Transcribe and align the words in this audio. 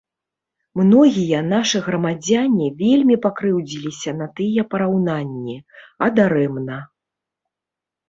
Многія 0.79 1.41
нашы 1.53 1.81
грамадзяне 1.89 2.67
вельмі 2.81 3.15
пакрыўдзіліся 3.27 4.11
на 4.25 4.31
тыя 4.43 4.61
параўнанні, 4.75 5.57
а 6.05 6.13
дарэмна. 6.21 6.85